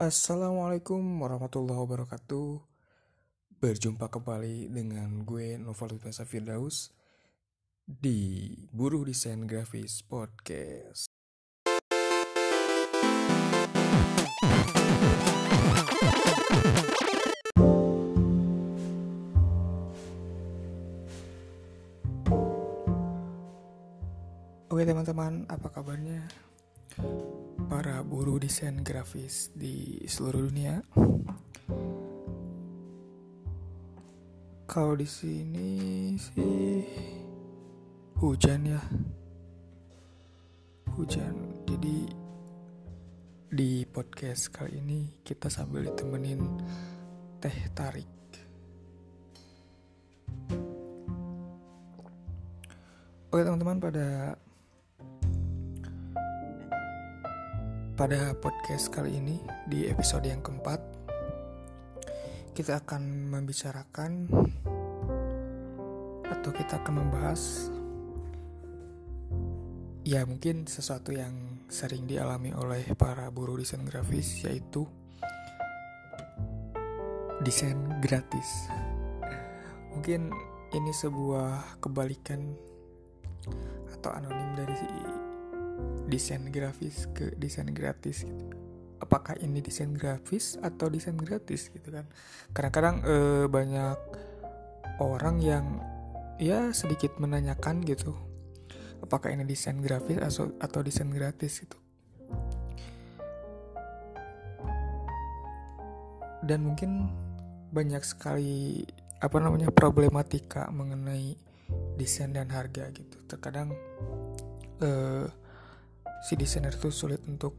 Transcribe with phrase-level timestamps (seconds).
[0.00, 2.64] Assalamualaikum warahmatullahi wabarakatuh
[3.60, 6.88] Berjumpa kembali dengan gue Noval Utasa Firdaus
[7.84, 11.04] Di Buruh Desain Grafis Podcast
[24.72, 26.24] Oke teman-teman, apa kabarnya?
[27.70, 30.82] Para buruh desain grafis di seluruh dunia.
[34.66, 36.82] Kalau di sini sih
[38.18, 38.82] hujan ya.
[40.98, 41.62] Hujan.
[41.70, 42.10] Jadi
[43.54, 46.42] di podcast kali ini kita sambil ditemenin
[47.38, 48.10] teh tarik.
[53.30, 54.34] Oke teman-teman pada
[58.00, 59.36] Pada podcast kali ini,
[59.68, 60.80] di episode yang keempat,
[62.56, 64.24] kita akan membicarakan
[66.24, 67.68] atau kita akan membahas
[70.00, 74.88] ya mungkin sesuatu yang sering dialami oleh para buruh desain grafis yaitu
[77.44, 78.48] desain gratis.
[79.92, 80.32] Mungkin
[80.72, 82.48] ini sebuah kebalikan
[83.92, 85.19] atau anonim dari
[86.10, 88.56] desain grafis ke desain gratis gitu.
[89.00, 92.04] Apakah ini desain grafis atau desain gratis gitu kan?
[92.52, 93.16] Kadang-kadang e,
[93.48, 93.98] banyak
[95.00, 95.64] orang yang
[96.36, 98.12] ya sedikit menanyakan gitu.
[99.00, 101.78] Apakah ini desain grafis atau atau desain gratis gitu.
[106.44, 107.08] Dan mungkin
[107.72, 108.84] banyak sekali
[109.20, 111.36] apa namanya problematika mengenai
[111.96, 113.16] desain dan harga gitu.
[113.24, 113.72] Terkadang
[114.80, 115.28] eh,
[116.20, 117.56] si desainer itu sulit untuk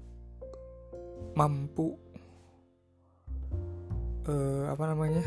[1.34, 1.98] mampu
[4.30, 5.26] uh, apa namanya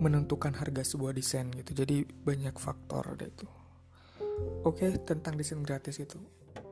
[0.00, 1.76] menentukan harga sebuah desain gitu.
[1.76, 3.46] Jadi banyak faktor ada itu.
[4.64, 6.16] Oke okay, tentang desain gratis itu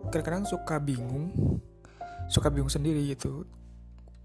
[0.08, 1.30] kadang-kadang suka bingung
[2.32, 3.44] suka bingung sendiri gitu.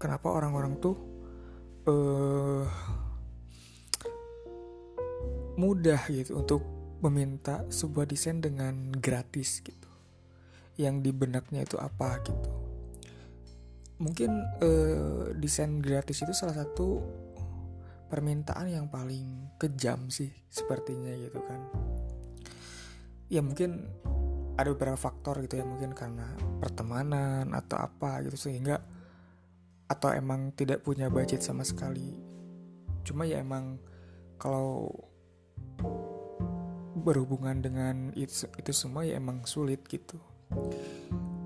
[0.00, 0.96] Kenapa orang-orang tuh
[1.86, 2.64] uh,
[5.54, 6.73] mudah gitu untuk
[7.04, 9.90] meminta sebuah desain dengan gratis gitu.
[10.80, 12.50] Yang di benaknya itu apa gitu.
[14.00, 14.30] Mungkin
[14.64, 17.04] eh, desain gratis itu salah satu
[18.08, 21.60] permintaan yang paling kejam sih sepertinya gitu kan.
[23.28, 23.84] Ya mungkin
[24.54, 26.30] ada beberapa faktor gitu ya mungkin karena
[26.62, 28.78] pertemanan atau apa gitu sehingga
[29.90, 32.14] atau emang tidak punya budget sama sekali.
[33.04, 33.76] Cuma ya emang
[34.40, 34.88] kalau
[37.04, 40.16] berhubungan dengan itu, itu semua ya emang sulit gitu.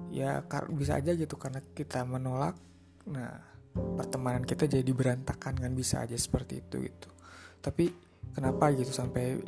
[0.08, 2.54] Ya bisa aja gitu karena kita menolak
[3.08, 3.40] nah
[3.98, 7.08] pertemanan kita jadi berantakan kan bisa aja seperti itu gitu.
[7.58, 7.90] Tapi
[8.32, 9.42] kenapa gitu sampai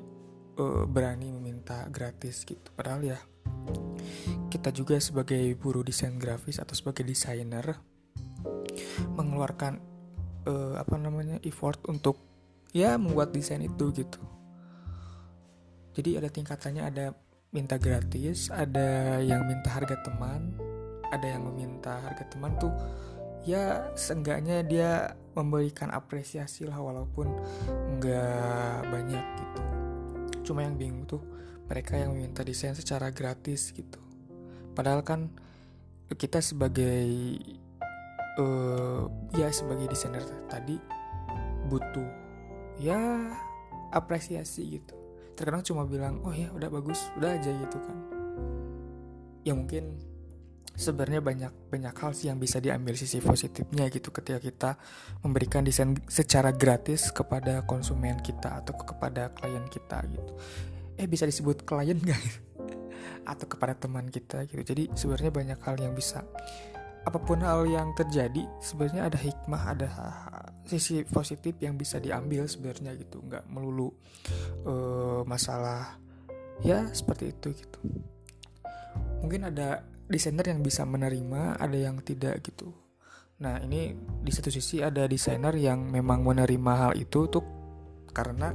[0.59, 2.75] uh, berani meminta gratis gitu?
[2.75, 3.19] Padahal ya
[4.51, 7.79] kita juga sebagai buruh desain grafis atau sebagai desainer
[9.15, 9.79] mengeluarkan
[10.47, 12.19] uh, apa namanya effort untuk
[12.75, 14.21] ya membuat desain itu gitu
[15.97, 17.07] jadi ada tingkatannya ada
[17.51, 20.55] minta gratis ada yang minta harga teman
[21.11, 22.71] ada yang meminta harga teman tuh
[23.43, 27.27] ya seenggaknya dia memberikan apresiasi lah walaupun
[27.99, 29.61] nggak banyak gitu.
[30.51, 31.23] Cuma yang bingung tuh
[31.67, 34.01] mereka yang meminta desain secara gratis gitu.
[34.75, 35.31] Padahal kan
[36.11, 37.39] kita sebagai
[38.39, 40.79] uh, ya sebagai desainer tadi
[41.71, 42.11] butuh
[42.83, 43.31] ya
[43.95, 45.00] apresiasi gitu
[45.41, 47.97] terkadang cuma bilang oh ya udah bagus udah aja gitu kan.
[49.41, 49.97] Ya mungkin
[50.77, 54.71] sebenarnya banyak banyak hal sih yang bisa diambil sisi positifnya gitu ketika kita
[55.25, 60.33] memberikan desain secara gratis kepada konsumen kita atau kepada klien kita gitu.
[61.01, 62.21] Eh bisa disebut klien gak
[63.25, 64.61] atau kepada teman kita gitu.
[64.61, 66.21] Jadi sebenarnya banyak hal yang bisa
[67.01, 69.89] apa pun hal yang terjadi sebenarnya ada hikmah ada
[70.71, 73.19] sisi positif yang bisa diambil sebenarnya gitu.
[73.21, 73.91] Nggak melulu
[74.65, 75.99] uh, masalah
[76.63, 77.81] ya seperti itu gitu.
[79.21, 82.71] Mungkin ada desainer yang bisa menerima ada yang tidak gitu.
[83.41, 87.45] Nah ini di satu sisi ada desainer yang memang menerima hal itu tuh
[88.11, 88.53] karena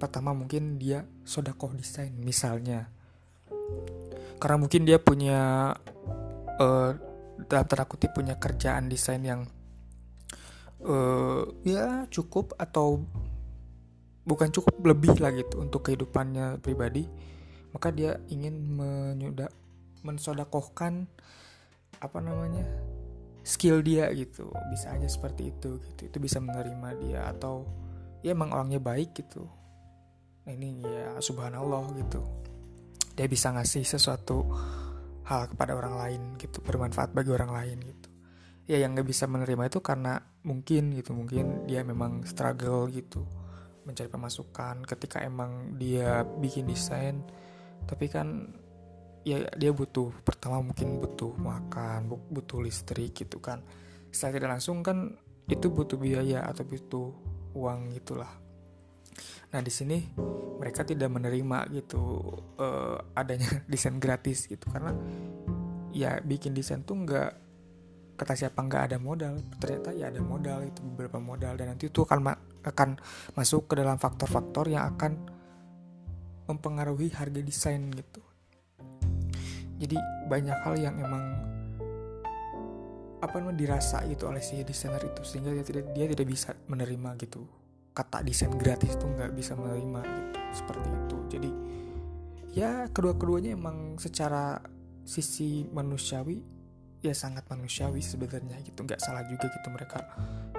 [0.00, 2.90] pertama mungkin dia sodakoh desain misalnya.
[4.42, 5.70] Karena mungkin dia punya
[6.58, 6.90] uh,
[7.46, 9.46] dalam tanda kutip punya kerjaan desain yang
[10.86, 13.02] uh, ya cukup atau
[14.22, 17.06] bukan cukup lebih lah gitu untuk kehidupannya pribadi.
[17.72, 19.48] Maka dia ingin menyudah
[20.04, 21.08] mensodakohkan
[22.02, 22.66] apa namanya
[23.42, 24.52] skill dia gitu.
[24.70, 26.00] Bisa aja seperti itu gitu.
[26.12, 27.64] Itu bisa menerima dia atau
[28.20, 29.48] ya emang orangnya baik gitu.
[30.46, 32.20] Nah ini ya subhanallah gitu.
[33.16, 34.44] Dia bisa ngasih sesuatu
[35.22, 38.11] hal kepada orang lain gitu bermanfaat bagi orang lain gitu
[38.70, 43.26] ya yang nggak bisa menerima itu karena mungkin gitu mungkin dia memang struggle gitu
[43.82, 44.86] mencari pemasukan.
[44.86, 47.22] Ketika emang dia bikin desain
[47.82, 48.46] tapi kan
[49.26, 53.62] ya dia butuh pertama mungkin butuh makan butuh listrik gitu kan.
[54.14, 55.18] Secara tidak langsung kan
[55.50, 57.10] itu butuh biaya atau butuh
[57.58, 58.30] uang gitulah.
[59.52, 59.98] Nah di sini
[60.56, 62.00] mereka tidak menerima gitu
[62.56, 64.70] uh, adanya desain gratis gitu.
[64.70, 64.94] Karena
[65.92, 67.51] ya bikin desain tuh nggak
[68.16, 69.40] kata siapa nggak ada modal.
[69.58, 72.98] Ternyata ya ada modal itu beberapa modal dan nanti itu akan ma akan
[73.34, 75.18] masuk ke dalam faktor-faktor yang akan
[76.46, 78.22] mempengaruhi harga desain gitu.
[79.82, 79.98] Jadi
[80.30, 81.24] banyak hal yang emang
[83.22, 87.10] apa namanya dirasa gitu oleh si desainer itu sehingga dia tidak dia tidak bisa menerima
[87.22, 87.46] gitu.
[87.92, 91.16] Kata desain gratis itu nggak bisa menerima gitu seperti itu.
[91.30, 91.50] Jadi
[92.52, 94.58] ya kedua-keduanya emang secara
[95.02, 96.61] sisi manusiawi
[97.02, 99.98] ya sangat manusiawi sebenarnya gitu nggak salah juga gitu mereka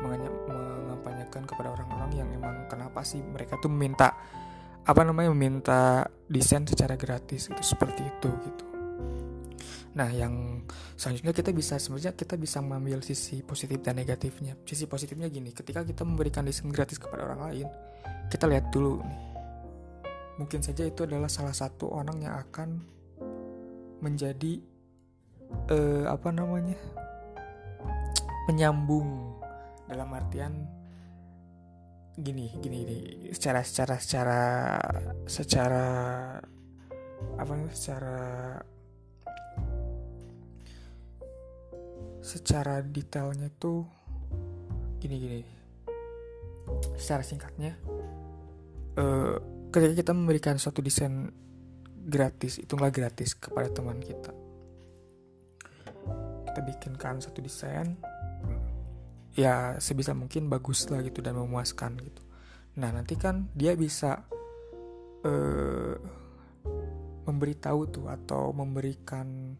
[0.03, 4.11] mengampanyakan kepada orang-orang yang emang kenapa sih mereka tuh minta
[4.83, 8.63] apa namanya meminta desain secara gratis gitu seperti itu gitu
[9.93, 10.65] Nah, yang
[10.97, 14.57] selanjutnya kita bisa sebenarnya kita bisa mengambil sisi positif dan negatifnya.
[14.65, 17.67] Sisi positifnya gini, ketika kita memberikan desain gratis kepada orang lain,
[18.25, 19.21] kita lihat dulu nih.
[20.41, 22.69] Mungkin saja itu adalah salah satu orang yang akan
[24.01, 24.72] menjadi
[25.71, 26.77] uh, apa namanya?
[28.43, 29.39] menyambung
[29.87, 30.51] dalam artian
[32.19, 32.97] gini, gini, gini.
[33.31, 34.39] Secara secara secara
[35.23, 35.85] secara
[37.39, 38.17] apa secara
[42.23, 43.83] secara detailnya tuh
[44.99, 45.43] gini-gini
[46.95, 47.75] secara singkatnya
[48.95, 49.35] uh,
[49.67, 51.27] ketika kita memberikan suatu desain
[52.07, 54.31] gratis itu nggak gratis kepada teman kita
[56.53, 57.97] kita bikinkan satu desain
[59.33, 62.21] ya sebisa mungkin bagus lah gitu dan memuaskan gitu.
[62.77, 64.21] Nah nanti kan dia bisa
[65.25, 65.97] uh,
[67.25, 69.57] memberitahu tuh atau memberikan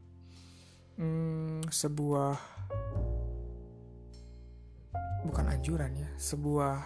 [1.02, 2.38] hmm, sebuah
[5.26, 6.78] bukan anjuran ya sebuah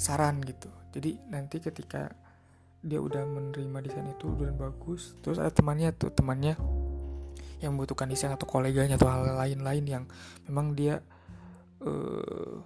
[0.00, 0.72] saran gitu.
[0.96, 2.08] Jadi nanti ketika
[2.80, 6.56] dia udah menerima desain itu dan bagus terus ada temannya tuh temannya
[7.60, 10.04] yang membutuhkan desain atau koleganya atau hal lain-lain yang
[10.48, 11.04] memang dia
[11.84, 12.56] uh,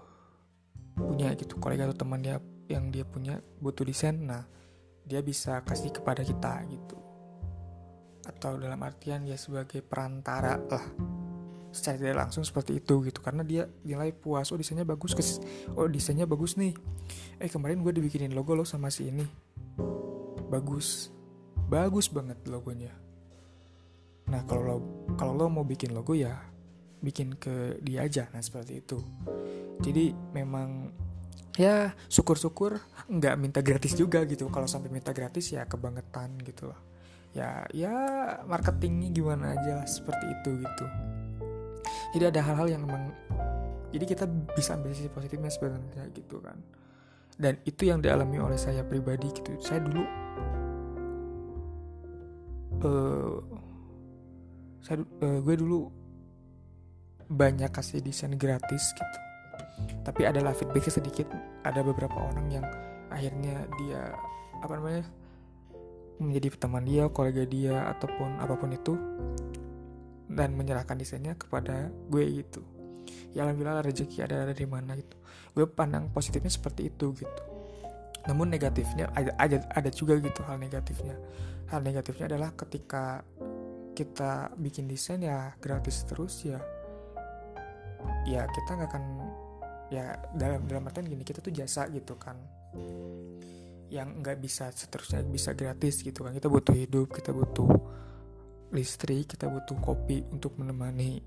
[0.95, 2.39] punya gitu kolega atau teman dia
[2.71, 4.47] yang dia punya butuh desain nah
[5.05, 6.97] dia bisa kasih kepada kita gitu.
[8.25, 10.87] Atau dalam artian ya sebagai perantara lah.
[11.75, 15.43] Secara tidak langsung seperti itu gitu karena dia nilai puas oh desainnya bagus kes
[15.77, 16.73] oh desainnya bagus nih.
[17.37, 19.27] Eh kemarin gue dibikinin logo lo sama si ini.
[20.49, 21.13] Bagus.
[21.69, 23.04] Bagus banget logonya
[24.25, 24.77] nah kalau lo
[25.21, 26.33] kalau lo mau bikin logo ya
[27.05, 28.33] bikin ke dia aja.
[28.33, 28.99] Nah seperti itu.
[29.85, 30.89] Jadi memang
[31.61, 32.81] ya syukur-syukur
[33.13, 34.49] nggak minta gratis juga gitu.
[34.49, 36.95] Kalau sampai minta gratis ya kebangetan gitu loh
[37.35, 37.95] ya ya
[38.47, 40.87] marketingnya gimana aja seperti itu gitu.
[42.15, 43.11] Jadi ada hal-hal yang emang
[43.91, 46.55] jadi kita bisa ambil sisi positifnya sebenarnya gitu kan.
[47.35, 49.59] Dan itu yang dialami oleh saya pribadi gitu.
[49.59, 50.03] Saya dulu
[52.87, 53.39] uh,
[54.85, 55.89] saya uh, gue dulu
[57.33, 59.19] banyak kasih desain gratis gitu
[60.05, 61.33] tapi adalah feedbacknya sedikit
[61.65, 62.67] ada beberapa orang yang
[63.09, 64.13] akhirnya dia
[64.61, 65.05] apa namanya
[66.23, 68.95] menjadi teman dia, kolega dia ataupun apa pun itu
[70.31, 72.63] dan menyerahkan desainnya kepada gue gitu.
[73.35, 75.17] Ya alhamdulillah rezeki ada dari mana gitu.
[75.55, 77.43] Gue pandang positifnya seperti itu gitu.
[78.31, 81.19] Namun negatifnya ada, ada ada juga gitu hal negatifnya.
[81.69, 83.27] Hal negatifnya adalah ketika
[83.95, 86.61] kita bikin desain ya gratis terus ya.
[88.29, 89.05] Ya kita nggak akan
[89.93, 92.37] ya dalam dalam artian gini kita tuh jasa gitu kan.
[93.89, 96.35] Yang nggak bisa seterusnya bisa gratis gitu kan.
[96.35, 97.71] Kita butuh hidup kita butuh
[98.75, 101.23] listrik kita butuh kopi untuk menemani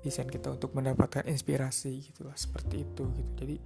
[0.00, 3.32] desain kita untuk mendapatkan inspirasi gitulah seperti itu gitu.
[3.44, 3.56] Jadi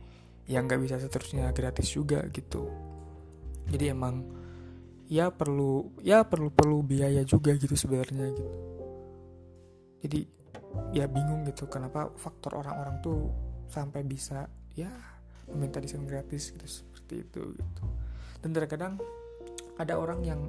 [0.50, 2.66] yang nggak bisa seterusnya gratis juga gitu.
[3.70, 4.41] Jadi emang
[5.08, 8.58] ya perlu ya perlu perlu biaya juga gitu sebenarnya gitu.
[10.02, 10.20] Jadi
[10.96, 13.30] ya bingung gitu kenapa faktor orang-orang tuh
[13.68, 14.90] sampai bisa ya
[15.52, 17.84] meminta desain gratis gitu seperti itu gitu.
[18.42, 18.98] Dan terkadang
[19.78, 20.40] ada orang yang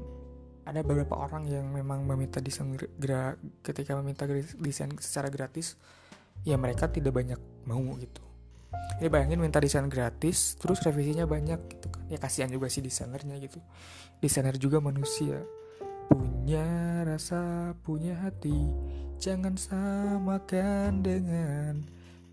[0.64, 4.24] ada beberapa orang yang memang meminta desain gra ketika meminta
[4.58, 5.76] desain secara gratis
[6.48, 8.33] ya mereka tidak banyak mau gitu
[9.02, 12.04] ini bayangin minta desain gratis terus revisinya banyak gitu kan.
[12.08, 13.60] Ya kasihan juga sih desainernya gitu.
[14.24, 15.44] Desainer juga manusia.
[16.08, 18.56] Punya rasa punya hati.
[19.18, 21.84] Jangan samakan dengan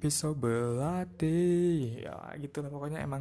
[0.01, 3.21] pisau belati ya gitu lah pokoknya emang.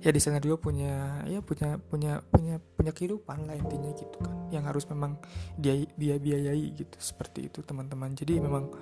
[0.00, 4.48] Ya di sana juga punya ya punya punya punya punya kehidupan lah intinya gitu kan.
[4.48, 5.20] Yang harus memang
[5.60, 6.96] dia dia biayai gitu.
[6.96, 8.16] Seperti itu teman-teman.
[8.16, 8.72] Jadi memang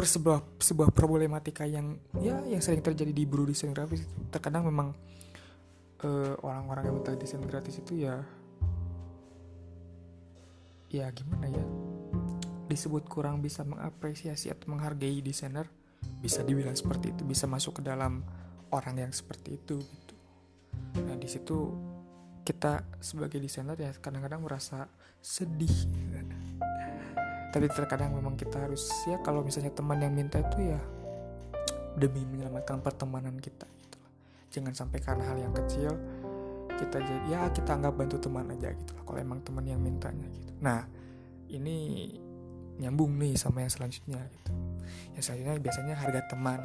[0.00, 4.96] per sebuah sebuah problematika yang ya yang sering terjadi di buruh desain grafis terkadang memang
[6.00, 8.24] uh, orang-orang yang minta desain gratis itu ya
[10.88, 11.60] ya gimana ya
[12.72, 15.68] disebut kurang bisa mengapresiasi atau menghargai desainer
[16.24, 18.24] bisa dibilang seperti itu bisa masuk ke dalam
[18.72, 20.14] orang yang seperti itu gitu.
[20.96, 21.76] Nah di situ
[22.40, 24.88] kita sebagai desainer ya kadang-kadang merasa
[25.20, 25.76] sedih
[27.50, 30.80] tapi terkadang memang kita harus ya kalau misalnya teman yang minta itu ya
[31.98, 33.98] demi menyelamatkan pertemanan kita gitu
[34.54, 35.94] jangan sampai karena hal yang kecil
[36.80, 40.24] kita jadi ya kita anggap bantu teman aja gitu lah kalau emang teman yang mintanya
[40.32, 40.52] gitu.
[40.64, 40.88] Nah
[41.52, 42.08] ini
[42.80, 44.50] nyambung nih sama yang selanjutnya gitu.
[45.12, 46.60] Yang selanjutnya biasanya harga teman.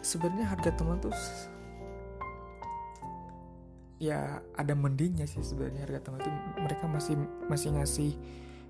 [0.00, 1.12] Sebenarnya harga teman tuh
[4.00, 6.32] ya ada mendingnya sih sebenarnya harga teman tuh.
[6.64, 7.14] Mereka masih
[7.52, 8.12] masih ngasih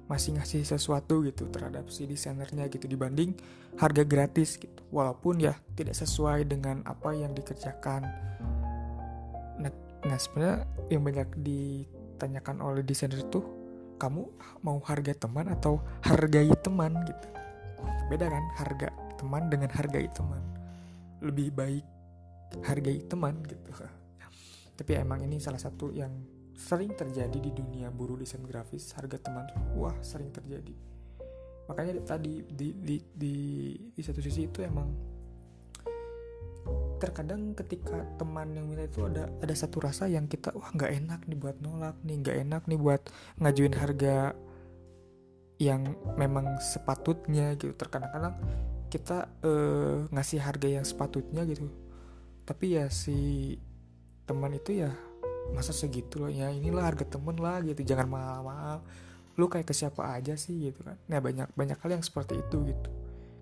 [0.05, 3.33] masih ngasih sesuatu gitu terhadap si desainernya gitu dibanding
[3.81, 4.81] harga gratis gitu.
[4.93, 8.05] Walaupun ya tidak sesuai dengan apa yang dikerjakan.
[9.59, 9.73] Nah,
[10.05, 13.41] nah sebenarnya yang banyak ditanyakan oleh desainer itu
[13.97, 14.23] kamu
[14.61, 17.29] mau harga teman atau hargai teman gitu?
[18.13, 20.43] Beda kan harga teman dengan hargai teman.
[21.25, 21.85] Lebih baik
[22.63, 23.73] hargai teman gitu.
[24.79, 26.13] Tapi emang ini salah satu yang
[26.55, 30.75] sering terjadi di dunia buruh desain grafis harga teman tuh wah sering terjadi.
[31.67, 33.35] Makanya tadi di di di
[33.91, 34.89] di satu sisi itu emang
[37.03, 41.21] terkadang ketika teman yang minta itu ada ada satu rasa yang kita wah nggak enak
[41.29, 43.03] nih buat nolak nih nggak enak nih buat
[43.43, 44.17] ngajuin harga
[45.59, 47.75] yang memang sepatutnya gitu.
[47.75, 48.35] Terkadang-kadang
[48.89, 51.67] kita uh, ngasih harga yang sepatutnya gitu.
[52.47, 53.57] Tapi ya si
[54.25, 54.93] teman itu ya
[55.53, 57.85] masa segitu loh ya inilah harga temen lah gitu.
[57.85, 58.81] Jangan mahal-mahal
[59.35, 60.97] lu kayak ke siapa aja sih gitu kan.
[61.11, 62.91] Nah banyak banyak hal yang seperti itu gitu.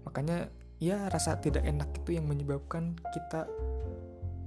[0.09, 0.49] Makanya
[0.81, 3.47] ya rasa tidak enak itu yang menyebabkan kita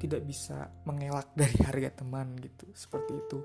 [0.01, 2.65] tidak bisa mengelak dari harga teman gitu.
[2.73, 3.39] Seperti itu.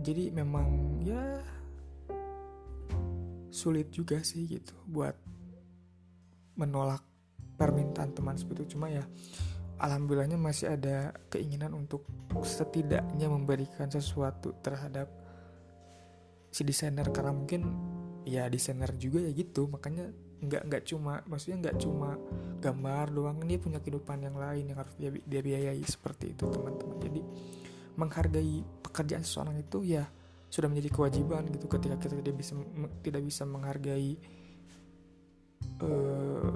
[0.00, 1.44] Jadi memang ya
[3.52, 5.12] sulit juga sih gitu buat
[6.56, 7.04] menolak
[7.60, 8.80] permintaan teman seperti itu.
[8.80, 9.04] Cuma ya
[9.80, 12.04] alhamdulillahnya masih ada keinginan untuk
[12.44, 15.08] setidaknya memberikan sesuatu terhadap
[16.52, 17.08] si desainer.
[17.08, 17.64] Karena mungkin
[18.28, 19.66] ya desainer juga ya gitu.
[19.66, 22.20] Makanya nggak nggak cuma maksudnya nggak cuma
[22.60, 23.36] gambar doang.
[23.40, 26.96] Ini punya kehidupan yang lain yang harus dia, dia biayai seperti itu teman-teman.
[27.00, 27.20] Jadi
[27.96, 30.04] menghargai pekerjaan seseorang itu ya
[30.52, 31.66] sudah menjadi kewajiban gitu.
[31.72, 32.52] Ketika kita tidak bisa
[33.00, 34.20] tidak bisa menghargai
[35.80, 36.52] uh,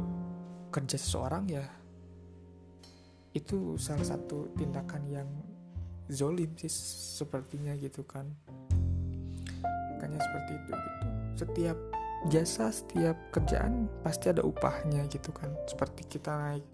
[0.69, 1.84] kerja seseorang ya
[3.35, 5.29] itu salah satu tindakan yang
[6.07, 6.71] zolim sih
[7.19, 8.31] sepertinya gitu kan.
[9.95, 11.07] Makanya seperti itu gitu.
[11.35, 11.79] Setiap
[12.31, 15.51] jasa setiap kerjaan pasti ada upahnya gitu kan.
[15.67, 16.67] Seperti kita naik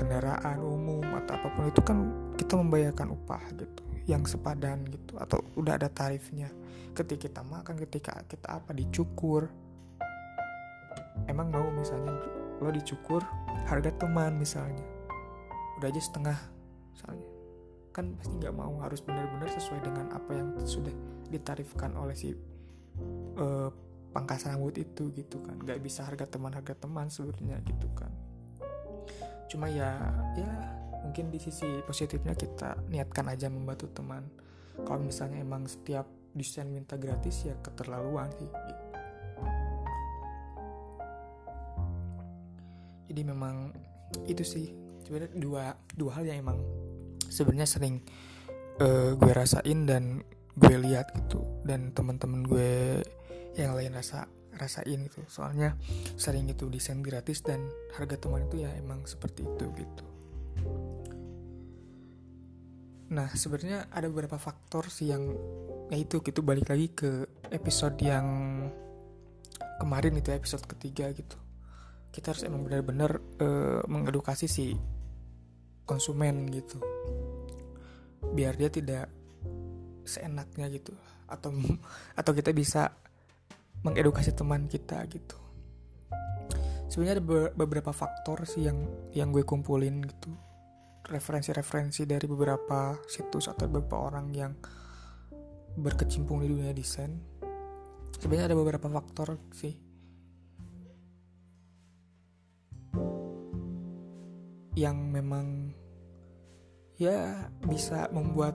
[0.00, 1.98] kendaraan umum atau apa pun itu kan
[2.40, 6.48] kita membayarkan upah gitu yang sepadan gitu atau udah ada tarifnya.
[6.96, 9.52] Ketika kita makan ketika kita apa dicukur.
[11.30, 12.10] Emang mau misalnya
[12.64, 13.20] lo dicukur
[13.68, 14.80] harga teman misalnya.
[15.76, 16.38] Udah aja setengah
[16.96, 17.28] misalnya.
[17.92, 20.90] Kan pasti nggak mau harus benar-benar sesuai dengan apa yang sudah
[21.28, 22.32] ditarifkan oleh si
[23.36, 23.68] uh,
[24.16, 25.60] pangkas rambut itu gitu kan.
[25.60, 28.10] Nggak bisa harga teman harga teman sebenarnya gitu kan.
[29.52, 30.00] Cuma ya
[30.34, 30.50] ya
[31.04, 34.24] mungkin di sisi positifnya kita niatkan aja membantu teman.
[34.74, 38.83] Kalau misalnya emang setiap desain minta gratis ya keterlaluan sih gitu.
[43.14, 43.70] Jadi memang
[44.26, 44.74] itu sih.
[45.06, 46.58] Sebenarnya dua dua hal yang emang
[47.30, 48.02] sebenarnya sering
[48.82, 50.26] uh, gue rasain dan
[50.58, 51.46] gue lihat gitu.
[51.62, 52.98] Dan teman-teman gue
[53.54, 54.26] yang lain rasa
[54.58, 55.78] rasain itu soalnya
[56.18, 60.04] sering itu desain gratis dan harga teman itu ya emang seperti itu gitu.
[63.14, 65.22] Nah sebenarnya ada beberapa faktor sih yang
[65.86, 66.42] ya itu gitu.
[66.42, 68.26] Balik lagi ke episode yang
[69.78, 71.43] kemarin itu episode ketiga gitu
[72.14, 74.78] kita harus emang benar-benar uh, mengedukasi si
[75.82, 76.78] konsumen gitu.
[78.30, 79.10] Biar dia tidak
[80.06, 80.94] seenaknya gitu.
[81.26, 81.50] Atau
[82.20, 82.94] atau kita bisa
[83.82, 85.34] mengedukasi teman kita gitu.
[86.86, 87.26] Sebenarnya ada
[87.58, 90.30] beberapa faktor sih yang yang gue kumpulin gitu.
[91.04, 94.54] Referensi-referensi dari beberapa situs atau beberapa orang yang
[95.74, 97.10] berkecimpung di dunia desain.
[98.14, 99.83] Sebenarnya ada beberapa faktor sih
[104.74, 105.70] yang memang
[106.98, 108.54] ya bisa membuat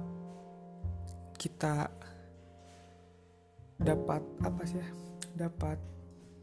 [1.40, 1.88] kita
[3.80, 4.90] dapat apa sih ya
[5.48, 5.80] dapat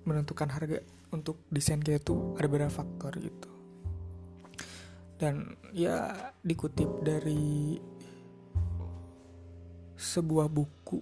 [0.08, 0.80] menentukan harga
[1.12, 3.50] untuk desain kita tuh ada beberapa faktor gitu.
[5.16, 6.12] Dan ya
[6.44, 7.76] dikutip dari
[9.96, 11.00] sebuah buku.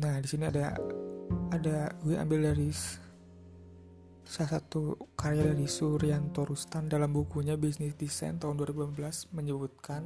[0.00, 0.72] Nah di sini ada
[1.52, 2.72] ada gue ambil dari
[4.28, 10.04] salah satu karya dari Suryanto Rustan dalam bukunya Bisnis Desain tahun 2015 menyebutkan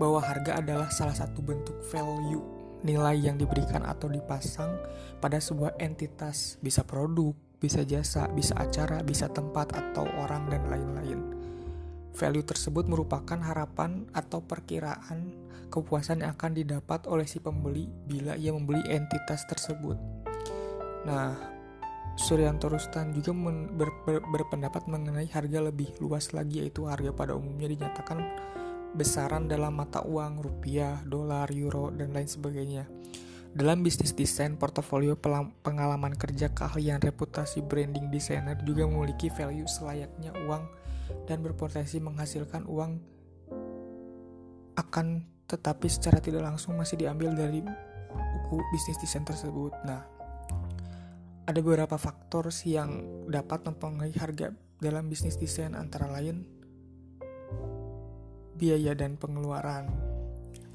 [0.00, 2.40] bahwa harga adalah salah satu bentuk value
[2.80, 4.80] nilai yang diberikan atau dipasang
[5.20, 11.20] pada sebuah entitas bisa produk, bisa jasa, bisa acara, bisa tempat atau orang dan lain-lain.
[12.16, 15.36] Value tersebut merupakan harapan atau perkiraan
[15.68, 20.00] kepuasan yang akan didapat oleh si pembeli bila ia membeli entitas tersebut.
[21.04, 21.57] Nah,
[22.18, 23.30] Suryanto Rustan juga
[23.70, 28.18] ber, ber, berpendapat mengenai harga lebih luas lagi yaitu harga pada umumnya dinyatakan
[28.98, 32.90] besaran dalam mata uang rupiah, dolar, euro, dan lain sebagainya.
[33.54, 35.14] Dalam bisnis desain, portofolio
[35.62, 40.66] pengalaman kerja, keahlian, reputasi, branding desainer juga memiliki value selayaknya uang
[41.30, 42.98] dan berpotensi menghasilkan uang
[44.74, 45.06] akan
[45.48, 47.64] tetapi secara tidak langsung masih diambil dari
[48.12, 49.72] buku bisnis desain tersebut.
[49.88, 50.17] Nah,
[51.48, 54.52] ada beberapa faktor sih yang dapat mempengaruhi harga
[54.84, 56.44] dalam bisnis desain antara lain
[58.60, 59.88] biaya dan pengeluaran.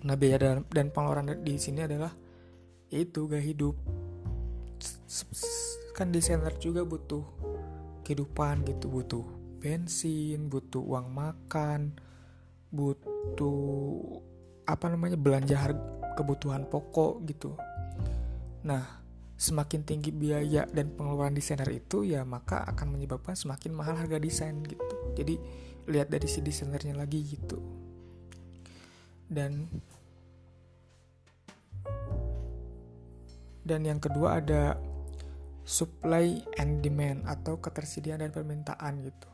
[0.01, 2.10] Nah, biaya dan, dan pengeluaran di sini adalah
[2.89, 3.78] yaitu gaya hidup.
[5.93, 7.21] Kan desainer juga butuh
[8.02, 9.26] kehidupan gitu, butuh
[9.62, 11.93] bensin, butuh uang makan,
[12.74, 13.62] butuh
[14.65, 17.54] apa namanya belanja harga kebutuhan pokok gitu.
[18.65, 19.03] Nah,
[19.43, 24.63] semakin tinggi biaya dan pengeluaran desainer itu ya maka akan menyebabkan semakin mahal harga desain
[24.63, 24.95] gitu.
[25.19, 25.36] Jadi
[25.91, 27.60] lihat dari si desainernya lagi gitu.
[29.27, 29.67] Dan
[33.67, 34.79] dan yang kedua ada
[35.67, 39.27] supply and demand atau ketersediaan dan permintaan gitu.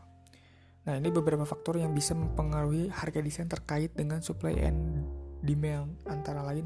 [0.90, 5.06] Nah ini beberapa faktor yang bisa mempengaruhi harga desain terkait dengan supply and
[5.46, 6.66] demand antara lain.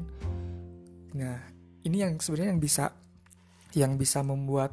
[1.12, 1.44] Nah
[1.84, 3.03] ini yang sebenarnya yang bisa
[3.74, 4.70] yang bisa membuat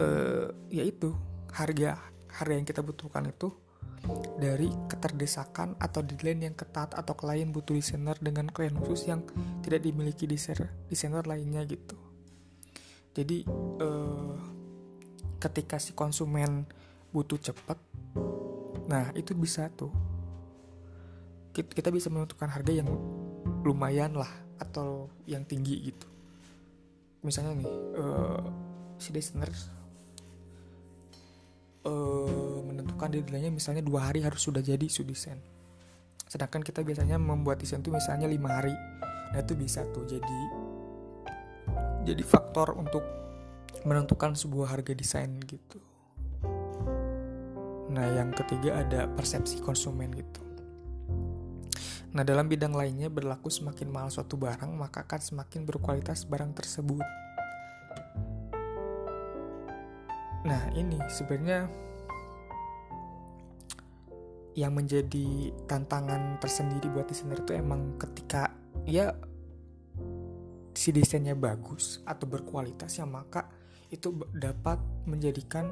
[0.00, 1.12] uh, yaitu
[1.52, 2.00] harga
[2.32, 3.52] harga yang kita butuhkan itu
[4.36, 9.24] dari keterdesakan atau deadline yang ketat atau klien butuh desainer dengan klien khusus yang
[9.64, 11.96] tidak dimiliki desainer desainer lainnya gitu.
[13.16, 13.48] Jadi
[13.80, 14.36] uh,
[15.40, 16.68] ketika si konsumen
[17.12, 17.80] butuh cepat,
[18.84, 19.92] nah itu bisa tuh
[21.56, 22.88] kita bisa menentukan harga yang
[23.64, 24.28] lumayan lah
[24.60, 26.15] atau yang tinggi gitu
[27.26, 28.42] misalnya nih uh,
[29.02, 29.50] si desainer
[31.82, 35.42] uh, menentukan deadline-nya misalnya dua hari harus sudah jadi su desain.
[36.30, 38.74] Sedangkan kita biasanya membuat desain itu misalnya lima hari.
[39.34, 40.40] Nah itu bisa tuh jadi
[42.06, 43.02] jadi faktor untuk
[43.82, 45.82] menentukan sebuah harga desain gitu.
[47.90, 50.45] Nah yang ketiga ada persepsi konsumen gitu
[52.14, 57.02] Nah, dalam bidang lainnya berlaku semakin mahal suatu barang, maka akan semakin berkualitas barang tersebut.
[60.46, 61.66] Nah, ini sebenarnya
[64.56, 68.56] yang menjadi tantangan tersendiri buat desainer itu emang ketika
[68.88, 69.12] ya
[70.72, 73.52] si desainnya bagus atau berkualitas ya maka
[73.92, 75.68] itu dapat menjadikan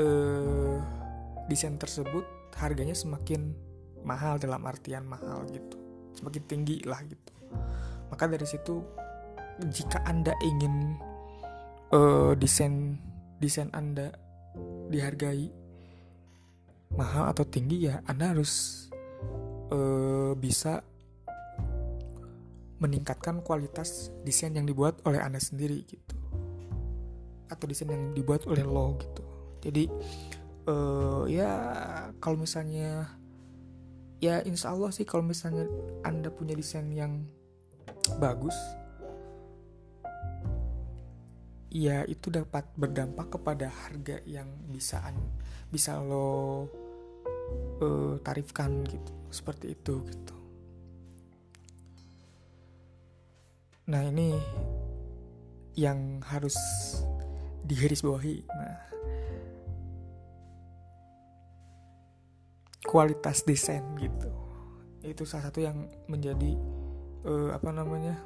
[0.00, 0.80] uh,
[1.44, 2.24] desain tersebut
[2.56, 3.52] harganya semakin
[4.04, 5.76] mahal dalam artian mahal gitu.
[6.16, 7.32] Semakin tinggi lah gitu.
[8.10, 8.82] Maka dari situ
[9.70, 10.96] jika anda ingin
[11.92, 12.96] uh, desain
[13.40, 14.12] desain anda
[14.90, 15.52] dihargai
[16.96, 18.86] mahal atau tinggi ya anda harus
[19.70, 20.82] uh, bisa
[22.80, 26.16] meningkatkan kualitas desain yang dibuat oleh anda sendiri gitu.
[27.52, 29.22] Atau desain yang dibuat oleh lo gitu.
[29.60, 29.84] Jadi
[30.66, 31.52] uh, ya
[32.18, 33.19] kalau misalnya
[34.20, 35.64] ya insya Allah sih kalau misalnya
[36.04, 37.24] anda punya desain yang
[38.20, 38.54] bagus
[41.72, 45.00] ya itu dapat berdampak kepada harga yang bisa
[45.72, 46.66] bisa lo
[47.80, 50.36] uh, tarifkan gitu seperti itu gitu.
[53.90, 54.34] Nah ini
[55.78, 56.58] yang harus
[57.66, 58.42] digarisbawahi.
[58.50, 58.78] Nah
[62.84, 64.30] kualitas desain gitu
[65.00, 66.56] itu salah satu yang menjadi
[67.24, 68.20] uh, apa namanya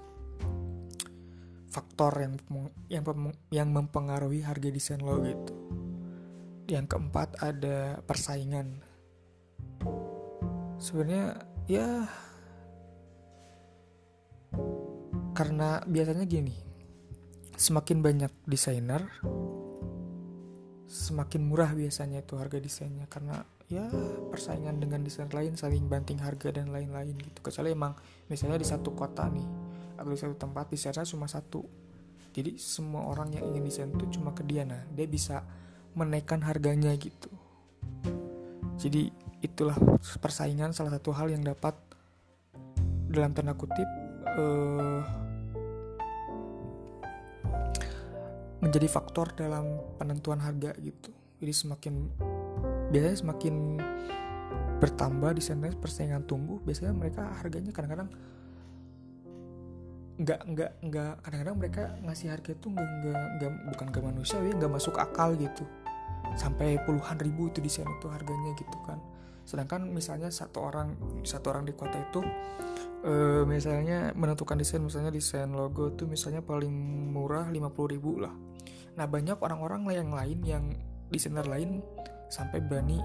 [1.70, 2.34] faktor yang
[2.86, 3.04] yang
[3.50, 5.54] yang mempengaruhi harga desain lo gitu.
[6.70, 8.78] Yang keempat ada persaingan.
[10.78, 12.06] Sebenarnya ya
[15.34, 16.54] karena biasanya gini.
[17.54, 19.02] Semakin banyak desainer
[20.94, 23.88] semakin murah biasanya itu harga desainnya karena ya
[24.28, 27.38] persaingan dengan desainer lain saling banting harga dan lain-lain gitu.
[27.40, 27.96] Kecuali emang
[28.28, 29.48] misalnya di satu kota nih
[29.96, 31.64] atau di satu tempat desainnya cuma satu.
[32.34, 34.66] Jadi semua orang yang ingin desain itu cuma ke dia.
[34.66, 35.46] Nah dia bisa
[35.94, 37.30] menaikkan harganya gitu.
[38.74, 39.08] Jadi
[39.40, 39.78] itulah
[40.18, 41.78] persaingan salah satu hal yang dapat
[43.06, 43.86] dalam tanda kutip
[44.34, 45.00] uh,
[48.58, 51.14] menjadi faktor dalam penentuan harga gitu.
[51.38, 51.94] Jadi semakin
[52.94, 53.54] biasanya semakin
[54.78, 58.06] bertambah desainnya persaingan tumbuh biasanya mereka harganya kadang-kadang
[60.14, 62.86] nggak nggak nggak kadang-kadang mereka ngasih harga itu nggak
[63.34, 65.66] nggak bukan ke manusia ya nggak masuk akal gitu.
[66.38, 69.02] Sampai puluhan ribu itu desain itu harganya gitu kan.
[69.42, 70.94] Sedangkan misalnya satu orang
[71.26, 72.22] satu orang di kota itu
[73.02, 76.72] e, misalnya menentukan desain misalnya desain logo tuh misalnya paling
[77.10, 78.34] murah 50 ribu lah.
[78.94, 80.64] Nah banyak orang-orang yang lain yang
[81.10, 81.82] desainer lain
[82.34, 82.98] sampai berani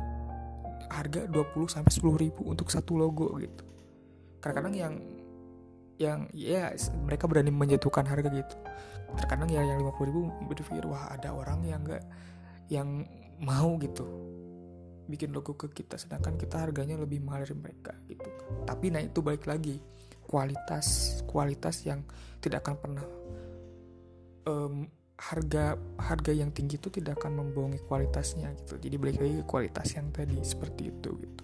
[0.89, 3.61] harga 20 sampai 10 ribu untuk satu logo gitu.
[4.41, 4.93] Kadang-kadang yang
[5.99, 6.73] yang ya
[7.05, 8.55] mereka berani menjatuhkan harga gitu.
[9.13, 12.01] Terkadang ya yang 50 ribu berpikir wah ada orang yang enggak
[12.73, 13.05] yang
[13.37, 14.05] mau gitu.
[15.05, 18.29] Bikin logo ke kita sedangkan kita harganya lebih mahal dari mereka gitu.
[18.65, 19.77] Tapi nah itu balik lagi.
[20.25, 22.05] Kualitas kualitas yang
[22.37, 23.07] tidak akan pernah
[24.45, 24.85] um,
[25.19, 28.79] harga harga yang tinggi itu tidak akan membohongi kualitasnya gitu.
[28.79, 31.43] Jadi balik lagi ke kualitas yang tadi seperti itu gitu.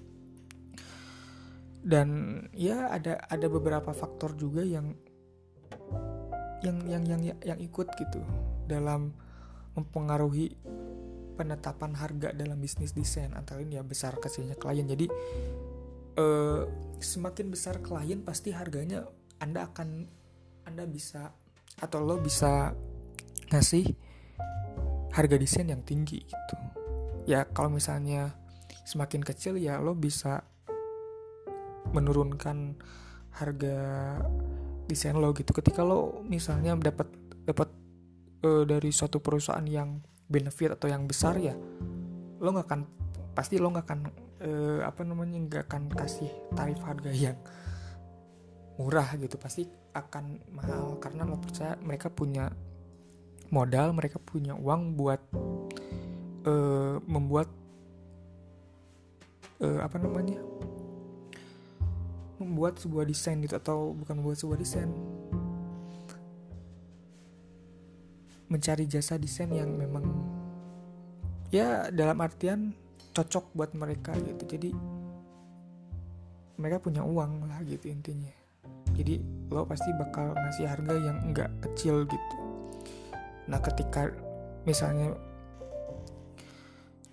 [1.86, 4.96] Dan ya ada ada beberapa faktor juga yang
[6.64, 8.24] yang yang yang yang ikut gitu
[8.66, 9.14] dalam
[9.76, 10.56] mempengaruhi
[11.36, 14.88] penetapan harga dalam bisnis desain antara lain ya besar kecilnya klien.
[14.88, 15.12] Jadi
[16.16, 16.64] eh,
[17.04, 19.04] semakin besar klien pasti harganya
[19.44, 20.08] anda akan
[20.64, 21.36] anda bisa
[21.76, 22.72] atau lo bisa
[23.52, 23.94] ngasih
[25.16, 26.56] harga desain yang tinggi gitu.
[27.26, 28.36] Ya kalau misalnya
[28.86, 30.46] semakin kecil ya lo bisa
[31.96, 32.78] menurunkan
[33.40, 33.78] harga
[34.86, 35.56] desain lo gitu.
[35.56, 37.08] Ketika lo misalnya dapat
[37.46, 37.70] dapat
[38.46, 41.54] uh, dari suatu perusahaan yang benefit atau yang besar ya
[42.42, 42.82] lo nggak akan
[43.38, 44.00] pasti lo nggak akan
[44.42, 47.38] uh, apa namanya nggak akan kasih tarif harga yang
[48.76, 49.40] murah gitu.
[49.40, 49.64] Pasti
[49.96, 52.52] akan mahal karena lo percaya mereka punya
[53.56, 55.24] modal mereka punya uang buat
[56.44, 57.48] uh, membuat
[59.64, 60.44] uh, apa namanya?
[62.36, 64.92] Membuat sebuah desain gitu atau bukan membuat sebuah desain.
[68.52, 70.04] Mencari jasa desain yang memang
[71.48, 72.76] ya dalam artian
[73.16, 74.44] cocok buat mereka gitu.
[74.44, 74.76] Jadi
[76.60, 78.36] mereka punya uang lah gitu intinya.
[78.92, 82.45] Jadi lo pasti bakal ngasih harga yang enggak kecil gitu
[83.46, 84.10] nah ketika
[84.66, 85.14] misalnya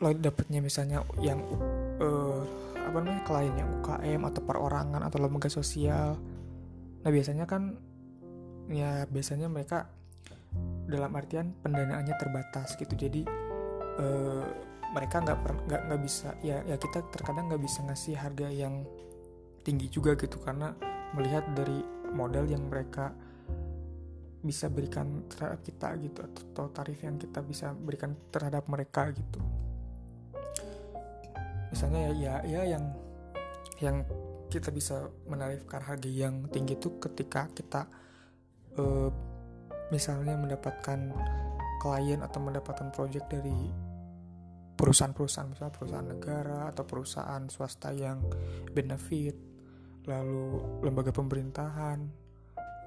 [0.02, 1.38] lo dapetnya misalnya yang
[2.02, 2.42] uh,
[2.82, 6.18] apa namanya klien yang UKM atau perorangan atau lembaga sosial.
[7.02, 7.78] Nah biasanya kan
[8.68, 9.86] ya biasanya mereka
[10.90, 12.92] dalam artian pendanaannya terbatas gitu.
[12.98, 13.22] Jadi
[13.96, 14.44] eh,
[14.92, 15.38] mereka nggak
[15.70, 18.84] nggak nggak bisa ya ya kita terkadang nggak bisa ngasih harga yang
[19.62, 20.42] tinggi juga gitu.
[20.42, 20.74] Karena
[21.14, 21.80] melihat dari
[22.12, 23.14] modal yang mereka
[24.42, 29.38] bisa berikan terhadap kita gitu atau tarif yang kita bisa berikan terhadap mereka gitu.
[31.70, 32.84] Misalnya ya ya, ya yang
[33.78, 33.96] yang
[34.52, 37.88] kita bisa menarifkan harga yang tinggi itu ketika kita
[38.76, 39.08] uh,
[39.88, 41.08] misalnya mendapatkan
[41.80, 43.56] klien atau mendapatkan project dari
[44.76, 48.22] perusahaan-perusahaan misalnya perusahaan negara atau perusahaan swasta yang
[48.70, 49.34] benefit
[50.04, 52.21] lalu lembaga pemerintahan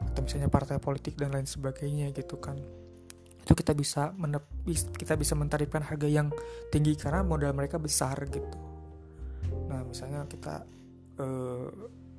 [0.02, 2.60] atau misalnya partai politik dan lain sebagainya gitu kan.
[3.46, 4.12] Itu kita bisa
[4.98, 6.34] kita bisa mentarifkan harga yang
[6.74, 8.58] tinggi karena modal mereka besar gitu.
[9.70, 10.66] Nah misalnya kita
[11.22, 11.70] uh,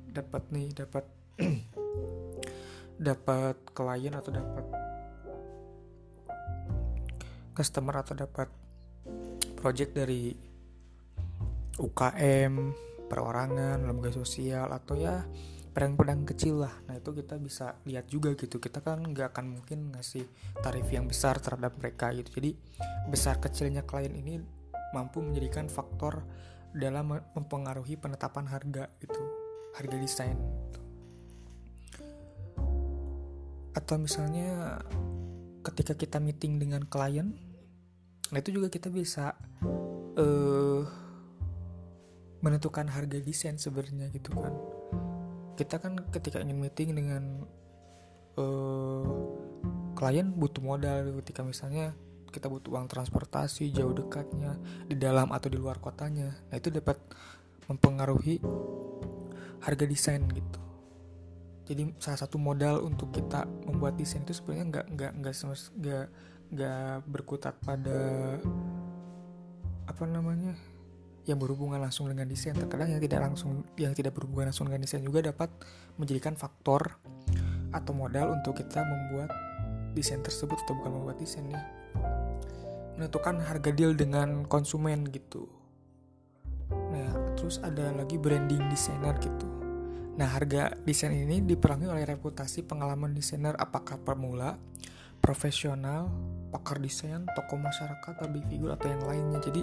[0.09, 1.05] dapat nih dapat
[3.07, 4.65] dapat klien atau dapat
[7.53, 8.49] customer atau dapat
[9.57, 10.33] project dari
[11.77, 12.53] UKM
[13.09, 15.25] perorangan lembaga sosial atau ya
[15.77, 16.73] pedang-pedang kecil lah.
[16.89, 18.57] Nah itu kita bisa lihat juga gitu.
[18.57, 20.25] Kita kan nggak akan mungkin ngasih
[20.65, 22.41] tarif yang besar terhadap mereka gitu.
[22.41, 22.57] Jadi
[23.05, 24.41] besar kecilnya klien ini
[24.97, 26.25] mampu menjadikan faktor
[26.73, 29.21] dalam mempengaruhi penetapan harga itu
[29.77, 30.81] harga desain gitu.
[33.77, 34.81] atau misalnya
[35.61, 37.37] ketika kita meeting dengan klien
[38.33, 39.37] nah itu juga kita bisa
[40.17, 40.81] uh,
[42.41, 44.53] menentukan harga desain sebenarnya gitu kan
[45.57, 47.43] kita kan ketika ingin meeting dengan
[48.37, 49.03] uh,
[49.97, 51.17] klien butuh modal.
[51.25, 51.97] Ketika misalnya
[52.29, 56.99] kita butuh uang transportasi jauh dekatnya di dalam atau di luar kotanya nah itu dapat
[57.65, 58.37] mempengaruhi
[59.63, 60.59] harga desain gitu.
[61.67, 65.35] Jadi salah satu modal untuk kita membuat desain itu sebenarnya nggak nggak nggak
[65.81, 66.05] nggak
[66.47, 67.99] nggak berkutat pada
[69.87, 70.55] apa namanya
[71.27, 72.55] yang berhubungan langsung dengan desain.
[72.55, 75.51] Terkadang yang tidak langsung yang tidak berhubungan langsung dengan desain juga dapat
[75.99, 76.97] menjadikan faktor
[77.75, 79.29] atau modal untuk kita membuat
[79.91, 81.59] desain tersebut atau bukan membuat desainnya
[82.97, 85.45] menentukan harga deal dengan konsumen gitu.
[86.73, 89.45] Nah terus ada lagi branding desainer gitu.
[90.17, 93.53] Nah harga desain ini diperangi oleh reputasi pengalaman desainer.
[93.61, 94.57] Apakah pemula
[95.19, 96.09] profesional
[96.47, 99.39] pakar desain, tokoh masyarakat, public figure atau yang lainnya.
[99.43, 99.61] Jadi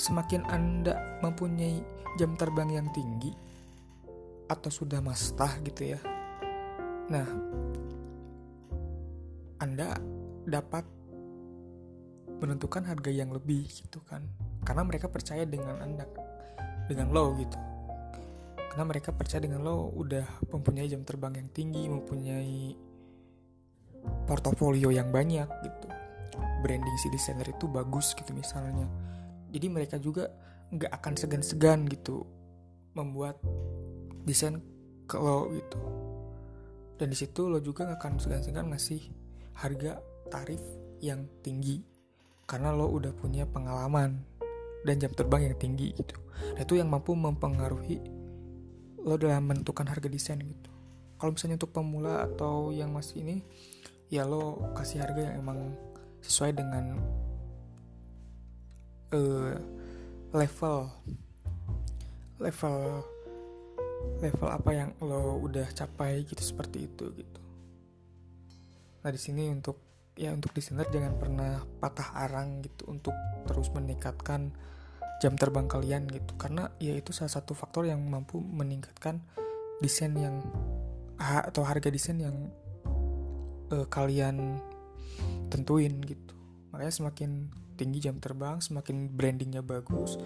[0.00, 1.80] semakin Anda mempunyai
[2.16, 3.30] jam terbang yang tinggi
[4.48, 6.00] atau sudah mastah gitu ya.
[7.12, 7.26] Nah,
[9.60, 9.94] Anda
[10.46, 10.84] dapat
[12.40, 14.24] menentukan harga yang lebih gitu kan.
[14.66, 16.04] Karena mereka percaya dengan Anda
[16.86, 17.58] dengan lo gitu.
[18.56, 22.76] Karena mereka percaya dengan lo udah mempunyai jam terbang yang tinggi, mempunyai
[24.26, 25.88] portofolio yang banyak gitu.
[26.64, 28.88] Branding si desainer itu bagus gitu misalnya.
[29.52, 30.28] Jadi mereka juga
[30.74, 32.26] nggak akan segan-segan gitu
[32.98, 33.38] membuat
[34.26, 34.58] desain
[35.06, 35.78] ke lo gitu.
[36.96, 39.00] Dan di situ lo juga nggak akan segan-segan ngasih
[39.56, 40.60] harga tarif
[40.98, 41.84] yang tinggi
[42.48, 44.22] karena lo udah punya pengalaman
[44.82, 46.18] dan jam terbang yang tinggi gitu.
[46.54, 48.00] Nah itu yang mampu mempengaruhi
[49.06, 50.70] lo dalam menentukan harga desain gitu.
[51.16, 53.36] Kalau misalnya untuk pemula atau yang masih ini
[54.06, 55.74] ya lo kasih harga yang emang
[56.22, 56.98] sesuai dengan
[59.14, 59.54] uh,
[60.34, 60.90] level
[62.38, 62.76] level
[64.22, 67.40] level apa yang lo udah capai gitu seperti itu gitu.
[69.02, 69.82] Nah di sini untuk
[70.16, 73.12] ya untuk desainer jangan pernah patah arang gitu untuk
[73.44, 74.54] terus meningkatkan
[75.18, 76.36] jam terbang kalian gitu.
[76.38, 79.20] Karena ya itu salah satu faktor yang mampu meningkatkan
[79.80, 80.40] desain yang
[81.16, 82.52] atau harga desain yang
[83.72, 84.60] uh, kalian
[85.48, 86.34] tentuin gitu.
[86.70, 87.30] Makanya semakin
[87.76, 90.16] tinggi jam terbang semakin brandingnya bagus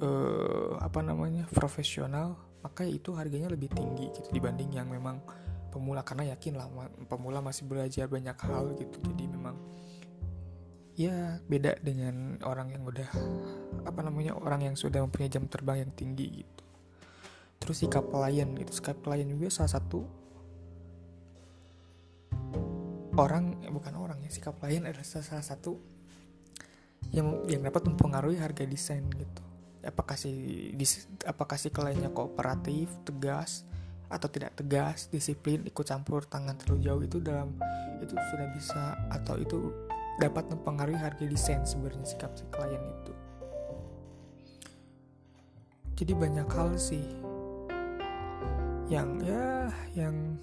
[0.00, 5.22] uh, apa namanya profesional maka itu harganya lebih tinggi gitu dibanding yang memang
[5.70, 6.02] pemula.
[6.02, 6.66] Karena yakin lah
[7.06, 8.98] pemula masih belajar banyak hal gitu.
[9.04, 9.54] Jadi memang
[10.98, 13.06] ya beda dengan orang yang udah
[13.86, 16.64] apa namanya orang yang sudah mempunyai jam terbang yang tinggi gitu.
[17.62, 18.74] Terus sikap pelayan gitu.
[18.74, 20.02] Sikap pelayan juga salah satu
[23.18, 25.78] orang eh, bukan orang ya sikap klien adalah salah satu
[27.10, 29.42] yang yang dapat mempengaruhi harga desain gitu.
[29.82, 30.30] Apakah si
[30.74, 33.62] dis, apakah si kliennya kooperatif tegas
[34.08, 37.52] atau tidak tegas disiplin ikut campur tangan terlalu jauh itu dalam
[38.00, 39.72] itu sudah bisa atau itu
[40.18, 43.12] dapat mempengaruhi harga desain sebenarnya sikap si klien itu.
[45.98, 47.06] Jadi banyak hal sih
[48.88, 50.38] yang ya yang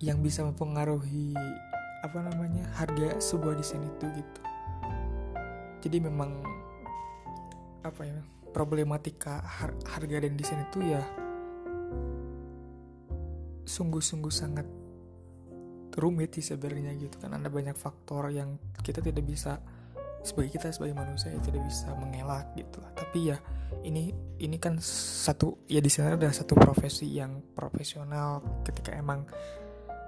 [0.00, 1.32] yang bisa mempengaruhi
[2.04, 4.40] apa namanya harga sebuah desain itu gitu.
[5.86, 6.42] Jadi memang
[7.86, 8.18] apa ya
[8.50, 11.02] problematika har harga dan desain itu ya
[13.66, 14.66] sungguh-sungguh sangat
[15.96, 17.34] rumit sih sebenarnya gitu kan.
[17.34, 19.58] Ada banyak faktor yang kita tidak bisa
[20.26, 22.90] sebagai kita sebagai manusia ya tidak bisa mengelak gitu lah.
[22.94, 23.38] Tapi ya
[23.82, 24.10] ini
[24.42, 29.26] ini kan satu ya desainer adalah satu profesi yang profesional ketika emang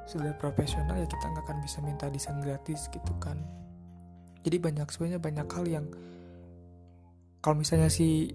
[0.09, 3.37] sudah profesional ya kita nggak akan bisa minta desain gratis gitu kan.
[4.40, 5.87] Jadi banyak sebenarnya banyak hal yang
[7.44, 8.33] kalau misalnya si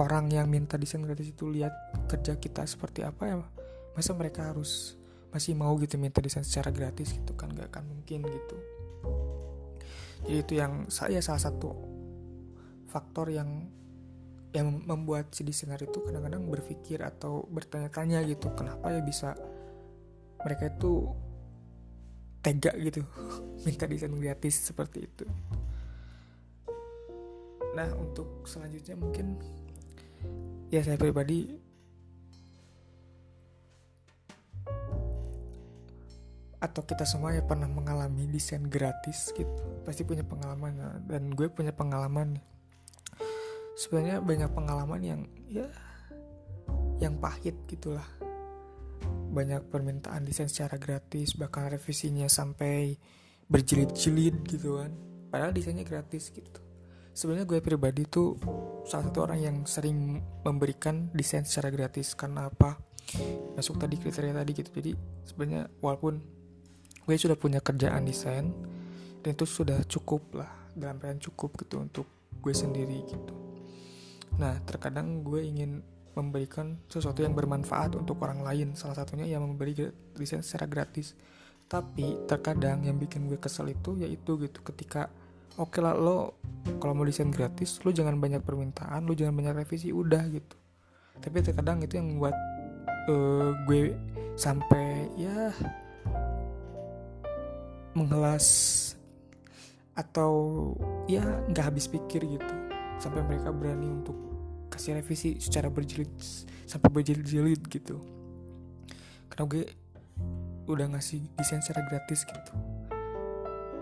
[0.00, 1.72] orang yang minta desain gratis itu lihat
[2.08, 3.36] kerja kita seperti apa ya
[3.92, 4.96] masa mereka harus
[5.30, 8.56] masih mau gitu minta desain secara gratis gitu kan nggak akan mungkin gitu.
[10.24, 11.70] Jadi itu yang saya salah satu
[12.88, 13.68] faktor yang
[14.50, 19.38] yang membuat si desainer itu kadang-kadang berpikir atau bertanya-tanya gitu kenapa ya bisa
[20.42, 21.06] mereka itu
[22.42, 23.06] tega gitu
[23.64, 25.24] minta desain gratis seperti itu.
[27.78, 29.38] Nah untuk selanjutnya mungkin
[30.74, 31.46] ya saya pribadi
[36.60, 39.62] atau kita semua ya pernah mengalami desain gratis gitu.
[39.86, 42.36] Pasti punya pengalaman dan gue punya pengalaman
[43.80, 45.64] sebenarnya banyak pengalaman yang ya
[47.00, 48.04] yang pahit gitulah.
[49.32, 53.00] Banyak permintaan desain secara gratis bahkan revisinya sampai
[53.48, 54.92] berjilid-jilid gitu kan.
[55.32, 56.60] Padahal desainnya gratis gitu.
[57.16, 58.36] Sebenarnya gue pribadi tuh
[58.84, 62.12] salah satu orang yang sering memberikan desain secara gratis.
[62.12, 62.76] Karena apa?
[63.56, 64.70] Masuk tadi kriteria tadi gitu.
[64.76, 64.92] Jadi
[65.24, 66.20] sebenarnya walaupun
[67.08, 68.52] gue sudah punya kerjaan desain
[69.24, 70.52] dan itu sudah cukup lah.
[70.76, 72.06] Dalam cukup gitu untuk
[72.44, 73.49] gue sendiri gitu
[74.40, 78.74] nah terkadang gue ingin memberikan sesuatu yang bermanfaat untuk orang lain.
[78.74, 79.76] Salah satunya yang memberi
[80.14, 81.14] desain secara gratis.
[81.70, 85.06] Tapi terkadang yang bikin gue kesel itu yaitu gitu ketika
[85.54, 86.34] oke okay lah lo
[86.82, 90.56] kalau mau desain gratis lo jangan banyak permintaan lo jangan banyak revisi udah gitu.
[91.22, 92.34] Tapi terkadang itu yang membuat
[93.06, 93.94] uh, gue
[94.34, 95.54] sampai ya
[97.94, 98.46] mengelas
[99.94, 100.32] atau
[101.06, 101.22] ya
[101.54, 102.54] nggak habis pikir gitu.
[102.98, 104.29] Sampai mereka berani untuk
[104.70, 106.08] kasih revisi secara berjilid
[106.64, 107.98] sampai berjilid-jilid gitu.
[109.26, 109.62] Karena gue
[110.70, 112.52] udah ngasih desain secara gratis gitu.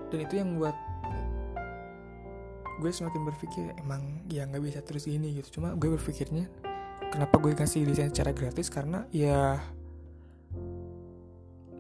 [0.09, 0.75] Dan itu yang buat
[2.79, 5.61] gue semakin berpikir emang ya nggak bisa terus gini gitu.
[5.61, 6.49] Cuma gue berpikirnya
[7.13, 8.73] kenapa gue kasih desain secara gratis?
[8.73, 9.61] Karena ya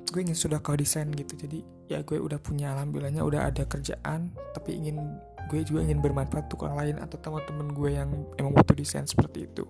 [0.08, 1.40] gue ingin sudah kau desain gitu.
[1.40, 5.00] Jadi ya gue udah punya alhamdulillahnya udah ada kerjaan tapi ingin
[5.48, 9.48] gue juga ingin bermanfaat untuk orang lain atau teman-teman gue yang emang butuh desain seperti
[9.48, 9.64] itu.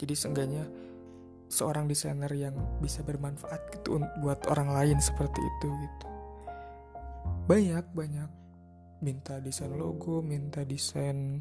[0.00, 0.64] Jadi seenggaknya
[1.52, 6.06] seorang desainer yang bisa bermanfaat gitu buat orang lain seperti itu gitu.
[7.44, 8.30] Banyak banyak.
[9.00, 11.40] Minta desain logo minta desain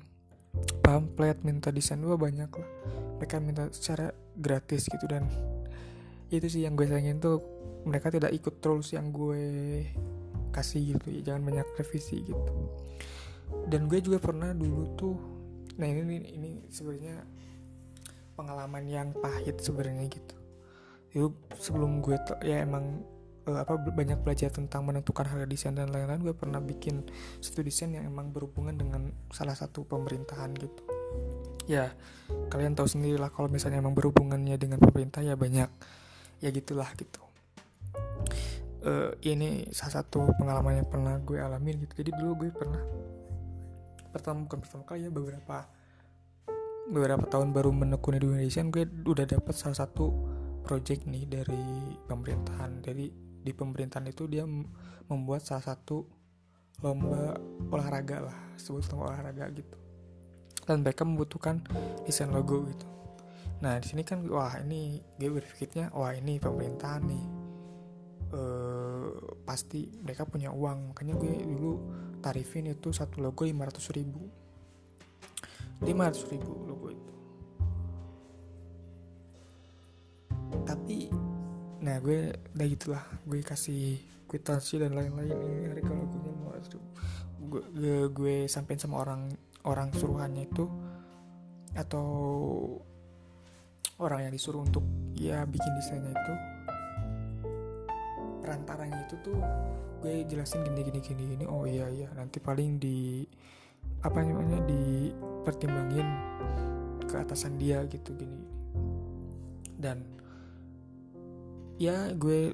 [0.79, 2.69] pamflet minta desain wah banyak lah.
[3.23, 5.27] Mereka minta secara gratis gitu dan
[6.29, 7.39] itu sih yang gue sayangin tuh
[7.87, 9.43] mereka tidak ikut rules yang gue
[10.51, 11.07] kasih gitu.
[11.15, 12.53] Ya jangan banyak revisi gitu
[13.69, 15.17] dan gue juga pernah dulu tuh
[15.79, 17.23] nah ini ini sebenarnya
[18.39, 20.35] pengalaman yang pahit sebenarnya gitu.
[21.11, 21.27] Itu
[21.59, 22.15] sebelum gue
[22.47, 23.03] ya emang
[23.43, 27.03] uh, apa banyak belajar tentang menentukan harga desain dan lain-lain gue pernah bikin
[27.43, 30.83] satu desain yang emang berhubungan dengan salah satu pemerintahan gitu.
[31.67, 31.91] Ya
[32.47, 35.67] kalian tahu sendiri lah kalau misalnya emang berhubungannya dengan pemerintah ya banyak
[36.39, 37.19] ya gitulah gitu.
[38.79, 41.99] Uh, ini salah satu pengalaman yang pernah gue alamin gitu.
[41.99, 42.79] Jadi dulu gue pernah
[44.09, 45.69] pertama bukan pertama kali ya beberapa
[46.89, 50.09] beberapa tahun baru menekuni dunia desain gue udah dapet salah satu
[50.65, 52.81] project nih dari pemerintahan.
[52.85, 54.43] Jadi di pemerintahan itu dia
[55.09, 56.05] membuat salah satu
[56.79, 57.35] lomba
[57.69, 59.77] olahraga lah sebut lomba olahraga gitu.
[60.65, 61.65] Dan mereka membutuhkan
[62.05, 62.85] desain logo gitu.
[63.65, 67.25] Nah di sini kan wah ini gue berpikirnya wah ini pemerintahan nih.
[68.29, 69.09] Uh,
[69.41, 70.93] pasti mereka punya uang.
[70.93, 71.73] Makanya gue dulu
[72.19, 74.21] tarifin itu satu logo 500 ribu.
[75.79, 77.13] 500 ribu logo itu.
[80.67, 80.97] Tapi
[81.79, 83.03] nah gue udah gitulah.
[83.23, 85.33] Gue kasih kwitansi dan lain-lain.
[85.33, 86.87] Ini harga logonya 500 ribu.
[87.49, 89.31] Gue, gue, gue sampein sama orang
[89.63, 90.67] orang suruhannya itu
[91.73, 92.07] atau
[93.99, 94.83] orang yang disuruh untuk
[95.15, 96.33] ya bikin desainnya itu.
[98.43, 99.39] Perantaranya itu tuh
[99.99, 101.45] gue jelasin gini gini gini gini.
[101.47, 102.07] Oh iya iya.
[102.15, 103.27] Nanti paling di
[103.99, 106.07] apa namanya dipertimbangin
[107.03, 108.59] ke atasan dia gitu gini
[109.79, 110.03] dan
[111.79, 112.51] ya gue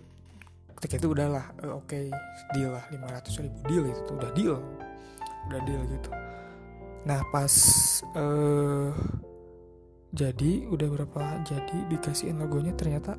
[0.78, 2.14] ketika itu udahlah uh, oke okay,
[2.54, 4.56] deal lah 500 ribu deal itu tuh udah deal.
[5.50, 6.10] Udah deal gitu.
[7.10, 7.54] Nah pas
[8.14, 8.94] uh,
[10.14, 13.18] jadi udah berapa jadi dikasihin logonya ternyata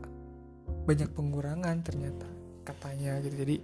[0.86, 2.30] banyak pengurangan ternyata
[2.62, 3.34] katanya gitu.
[3.42, 3.56] Jadi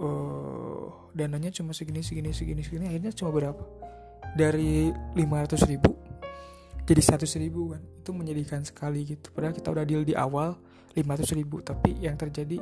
[0.00, 3.64] uh, dananya cuma segini segini segini segini akhirnya cuma berapa?
[4.34, 5.94] Dari 500 ribu
[6.84, 7.82] jadi 100 ribu kan.
[8.04, 9.32] Itu menyedihkan sekali gitu.
[9.32, 10.56] Padahal kita udah deal di awal
[10.92, 11.64] 500 ribu.
[11.64, 12.60] Tapi yang terjadi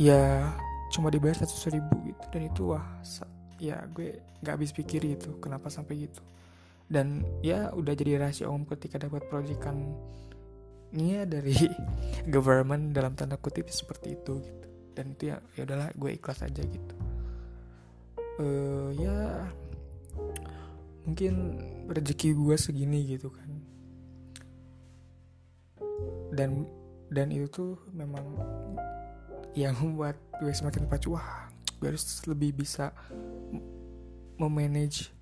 [0.00, 0.52] ya
[0.92, 2.24] cuma dibayar 100 ribu gitu.
[2.32, 2.84] Dan itu wah
[3.56, 6.24] ya gue nggak habis pikir gitu kenapa sampai gitu.
[6.88, 9.92] Dan ya udah jadi rahasia umum ketika dapat proyekan
[10.96, 11.52] ya dari
[12.34, 14.66] government dalam tanda kutip seperti itu gitu
[14.96, 16.94] dan itu ya ya udahlah gue ikhlas aja gitu.
[18.40, 19.46] Uh, ya
[21.04, 21.60] mungkin
[21.92, 23.50] rezeki gue segini gitu kan.
[26.32, 26.64] Dan
[27.12, 28.24] dan itu tuh memang
[29.54, 31.48] yang membuat gue semakin terpacu wah
[31.80, 32.92] gue harus lebih bisa
[34.36, 35.12] memanage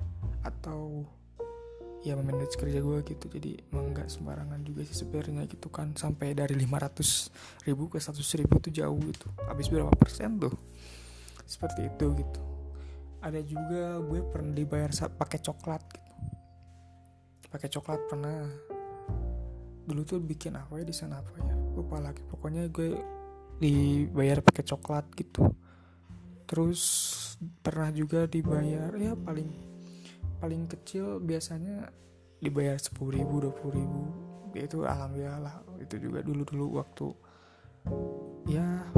[0.42, 1.06] atau
[2.04, 3.26] ya memanage kerja gue gitu.
[3.32, 5.96] Jadi emang nggak sembarangan juga sih sebenarnya gitu kan.
[5.96, 9.28] Sampai dari 500 ribu ke 100 ribu tuh jauh gitu.
[9.48, 10.52] Habis berapa persen tuh?
[11.48, 12.40] Seperti itu gitu.
[13.24, 16.12] Ada juga gue pernah dibayar pakai coklat gitu.
[17.48, 18.44] Pakai coklat pernah.
[19.84, 21.56] Dulu tuh bikin apa ya di sana apa ya?
[21.72, 22.20] Lupa lagi.
[22.28, 23.00] Pokoknya gue
[23.64, 25.48] dibayar pakai coklat gitu.
[26.44, 26.82] Terus
[27.64, 29.73] pernah juga dibayar ya paling
[30.38, 31.88] paling kecil biasanya
[32.40, 34.02] dibayar sepuluh ribu dua puluh ribu.
[34.54, 35.56] Itu alhamdulillah lah.
[35.82, 37.06] Itu juga dulu dulu waktu
[38.48, 38.88] ya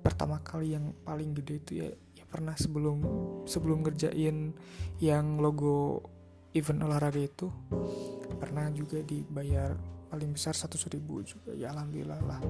[0.00, 2.98] pertama kali yang paling gede itu ya, ya pernah sebelum
[3.44, 4.54] sebelum ngerjain
[5.02, 6.04] yang logo
[6.56, 7.46] event olahraga itu
[8.38, 9.76] pernah juga dibayar
[10.10, 11.54] paling besar satu ribu juga.
[11.54, 12.40] Ya alhamdulillah lah.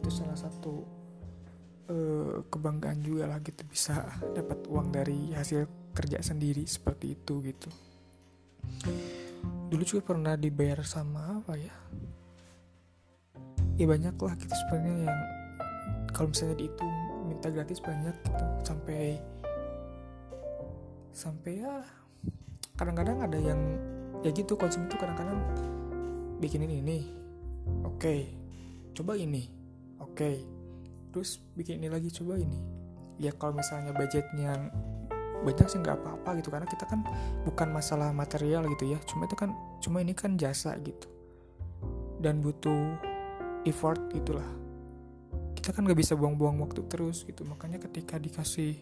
[0.00, 1.02] Itu salah satu
[1.92, 7.70] uh, kebanggaan juga lah gitu bisa dapat uang dari hasil kerja sendiri seperti itu gitu.
[9.72, 11.74] Dulu juga pernah dibayar sama apa ya?
[13.80, 15.20] Ya banyak lah gitu sebenarnya yang
[16.12, 16.92] kalau misalnya dihitung
[17.28, 18.44] minta gratis banyak gitu.
[18.64, 19.20] Sampai
[21.12, 21.84] sampai ya
[22.76, 23.60] kadang-kadang ada yang
[24.24, 25.38] ya gitu konsum itu kadang-kadang
[26.40, 27.04] bikinin ini
[27.84, 28.32] oke okay.
[28.96, 29.52] coba ini
[30.00, 30.40] oke okay
[31.12, 32.58] terus bikin ini lagi coba ini.
[33.20, 34.72] Ya kalau misalnya budgetnya
[35.42, 37.02] banyak sih nggak apa-apa gitu karena kita kan
[37.46, 38.98] bukan masalah material gitu ya.
[39.06, 41.06] Cuma itu kan cuma ini kan jasa gitu.
[42.22, 42.96] Dan butuh
[43.66, 44.46] effort gitulah.
[45.58, 47.42] Kita kan nggak bisa buang-buang waktu terus gitu.
[47.46, 48.78] Makanya ketika dikasih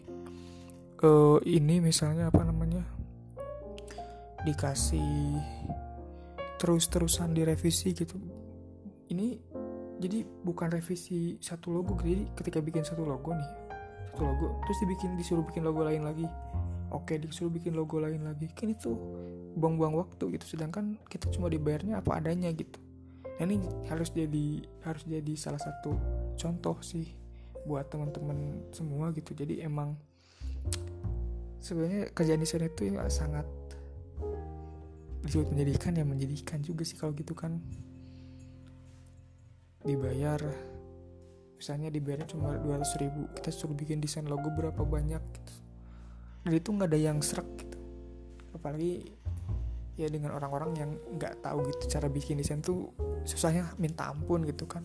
[1.01, 2.85] uh, ini misalnya apa namanya
[4.45, 5.37] dikasih
[6.57, 8.17] terus-terusan direvisi gitu.
[9.11, 9.37] Ini
[10.01, 13.60] jadi bukan revisi satu logo jadi ketika bikin satu logo nih
[14.11, 16.27] satu logo terus dibikin disuruh bikin logo lain lagi.
[16.91, 18.51] Oke disuruh bikin logo lain lagi.
[18.51, 18.91] Kan itu
[19.55, 22.77] buang-buang waktu gitu sedangkan kita cuma dibayarnya apa adanya gitu.
[23.41, 23.57] Nah, ini
[23.89, 25.97] harus jadi harus jadi salah satu
[26.37, 27.09] contoh sih
[27.65, 29.33] buat teman-teman semua gitu.
[29.33, 29.97] Jadi emang
[31.57, 33.47] sebenarnya kerjaan desain itu ya sangat
[35.25, 37.57] disebut menjadikan ya menjadikan juga sih kalau gitu kan.
[39.81, 40.37] Dibayar
[41.61, 45.53] misalnya dibayarnya cuma 200 ribu kita suruh bikin desain logo berapa banyak gitu.
[46.41, 47.77] Dan itu nggak ada yang serak gitu.
[48.57, 49.13] Apalagi
[49.93, 50.91] ya dengan orang-orang yang
[51.21, 52.89] nggak tahu gitu cara bikin desain tuh
[53.29, 54.81] susahnya minta ampun gitu kan.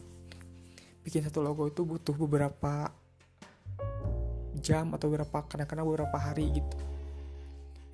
[1.00, 2.92] Bikin satu logo itu butuh beberapa
[4.60, 6.76] jam atau beberapa kadang-kadang beberapa hari gitu.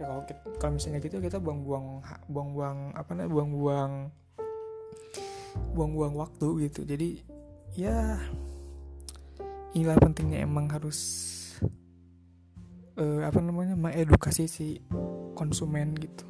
[0.03, 0.27] Ya kalau
[0.59, 3.93] kalau misalnya gitu kita buang-buang buang-buang apa namanya buang-buang
[5.71, 6.83] buang-buang waktu gitu.
[6.83, 7.23] Jadi
[7.79, 8.19] ya
[9.73, 10.99] inilah pentingnya emang harus
[13.01, 14.81] uh, apa namanya mengedukasi si
[15.37, 16.25] konsumen gitu.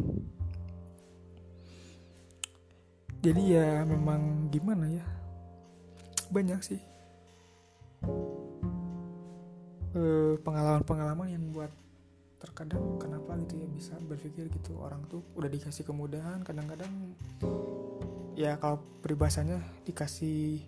[3.22, 5.06] Jadi ya memang gimana ya?
[6.32, 6.80] Banyak sih
[9.92, 11.70] pengalaman pengalaman-pengalaman yang buat
[12.42, 14.74] terkadang kenapa gitu ya bisa berpikir gitu.
[14.80, 16.90] Orang tuh udah dikasih kemudahan kadang-kadang
[18.34, 20.64] ya kalau peribahasanya dikasih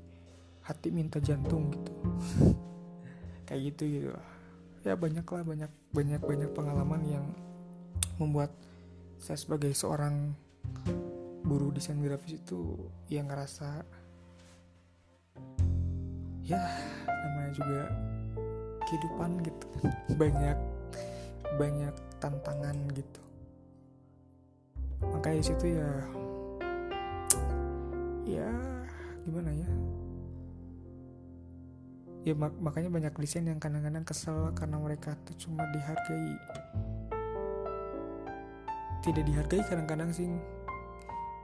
[0.65, 1.93] hati minta jantung gitu.
[3.47, 4.09] Kayak gitu gitu.
[4.85, 7.25] Ya banyak lah banyak banyak banyak pengalaman yang
[8.17, 8.53] membuat
[9.21, 10.33] saya sebagai seorang
[11.45, 12.77] buruh desain grafis itu
[13.13, 13.85] yang ngerasa
[16.45, 16.61] ya
[17.09, 17.81] namanya juga
[18.89, 19.67] kehidupan gitu.
[20.21, 20.59] Banyak
[21.55, 23.23] banyak tantangan gitu.
[25.05, 25.91] Makanya situ ya
[28.25, 28.49] ya
[29.25, 29.69] gimana ya
[32.25, 36.33] ya mak makanya banyak desain yang kadang-kadang kesel karena mereka tuh cuma dihargai.
[39.05, 40.27] Tidak dihargai kadang-kadang sih.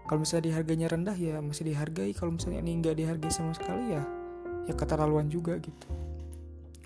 [0.08, 2.16] Kalau misalnya dihargainya rendah ya masih dihargai.
[2.16, 4.02] Kalau misalnya ini nggak dihargai sama sekali ya
[4.64, 5.86] ya keterlaluan juga gitu.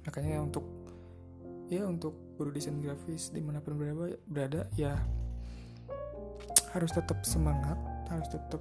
[0.04, 0.66] Makanya untuk
[1.70, 4.98] ya untuk guru desain grafis di mana pun berada berada ya
[6.74, 7.78] harus tetap semangat
[8.10, 8.60] harus tetap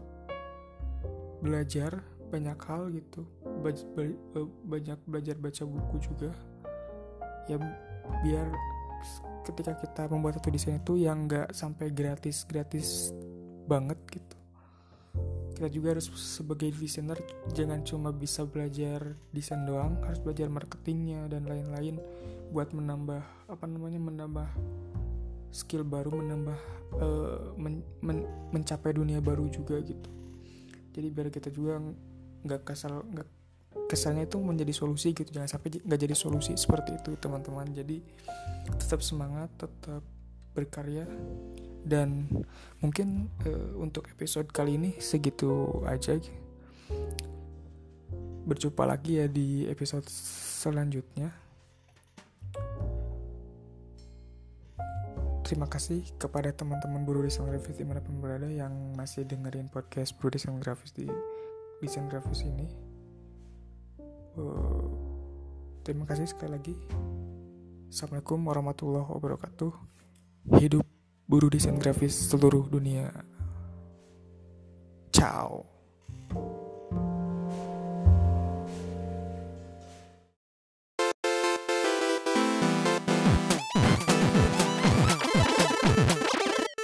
[1.41, 1.99] belajar
[2.33, 3.21] banyak hal gitu.
[4.65, 6.33] Banyak belajar baca buku juga.
[7.45, 7.61] Ya
[8.25, 8.49] biar
[9.45, 13.13] ketika kita membuat satu desain itu yang nggak sampai gratis gratis
[13.69, 14.35] banget gitu.
[15.53, 17.19] Kita juga harus sebagai desainer
[17.53, 22.01] jangan cuma bisa belajar desain doang harus belajar marketingnya dan lain-lain
[22.49, 24.49] buat menambah apa namanya menambah
[25.53, 26.59] skill baru menambah
[26.97, 30.09] uh, men, men, mencapai dunia baru juga gitu.
[30.93, 31.77] Jadi biar kita juga
[32.43, 33.27] nggak kesal nggak
[33.89, 35.29] kesannya itu menjadi solusi gitu.
[35.29, 37.69] Jangan sampai nggak jadi solusi seperti itu teman-teman.
[37.73, 38.01] Jadi
[38.77, 40.03] tetap semangat tetap
[40.53, 41.09] berkarya
[41.83, 42.29] dan
[42.79, 46.15] mungkin uh, untuk episode kali ini segitu aja.
[48.43, 50.07] Berjumpa lagi ya di episode
[50.63, 51.31] selanjutnya.
[55.43, 60.15] Terima kasih kepada teman-teman buruh desain grafis di mana pun berada yang masih dengerin podcast
[60.17, 61.05] buruh desain grafis di
[61.83, 62.71] desain grafis ini.
[64.39, 64.87] Uh,
[65.83, 66.75] terima kasih sekali lagi.
[67.91, 69.71] Assalamualaikum warahmatullahi wabarakatuh.
[70.63, 70.87] Hidup
[71.27, 73.11] buruh desain grafis seluruh dunia.
[75.11, 75.67] Ciao